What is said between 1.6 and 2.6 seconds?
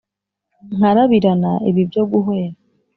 ibi byo guhwera